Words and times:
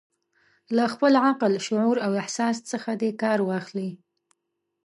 له 0.75 0.83
خپل 0.93 1.13
عقل، 1.25 1.51
شعور 1.67 1.97
او 2.05 2.11
احساس 2.21 2.55
څخه 2.71 2.91
دې 3.01 3.11
کار 3.21 3.39
واخلي. 3.49 3.89